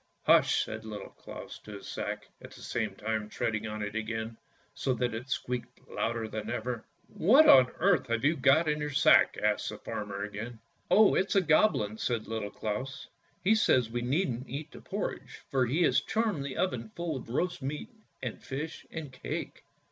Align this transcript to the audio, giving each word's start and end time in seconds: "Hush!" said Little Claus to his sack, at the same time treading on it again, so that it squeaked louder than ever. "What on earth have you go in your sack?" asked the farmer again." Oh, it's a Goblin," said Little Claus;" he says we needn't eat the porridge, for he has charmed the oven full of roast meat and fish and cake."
"Hush!" 0.23 0.63
said 0.65 0.83
Little 0.83 1.11
Claus 1.11 1.59
to 1.59 1.73
his 1.73 1.87
sack, 1.87 2.27
at 2.41 2.49
the 2.49 2.61
same 2.63 2.95
time 2.95 3.29
treading 3.29 3.67
on 3.67 3.83
it 3.83 3.93
again, 3.95 4.35
so 4.73 4.95
that 4.95 5.13
it 5.13 5.29
squeaked 5.29 5.79
louder 5.87 6.27
than 6.27 6.49
ever. 6.49 6.83
"What 7.07 7.47
on 7.47 7.69
earth 7.77 8.07
have 8.07 8.25
you 8.25 8.35
go 8.35 8.61
in 8.61 8.79
your 8.81 8.89
sack?" 8.89 9.37
asked 9.43 9.69
the 9.69 9.77
farmer 9.77 10.23
again." 10.23 10.57
Oh, 10.89 11.13
it's 11.13 11.35
a 11.35 11.41
Goblin," 11.41 11.99
said 11.99 12.25
Little 12.25 12.49
Claus;" 12.49 13.09
he 13.43 13.53
says 13.53 13.91
we 13.91 14.01
needn't 14.01 14.49
eat 14.49 14.71
the 14.71 14.81
porridge, 14.81 15.43
for 15.51 15.67
he 15.67 15.83
has 15.83 16.01
charmed 16.01 16.43
the 16.43 16.57
oven 16.57 16.89
full 16.95 17.15
of 17.15 17.29
roast 17.29 17.61
meat 17.61 17.89
and 18.23 18.41
fish 18.41 18.87
and 18.89 19.11
cake." 19.13 19.65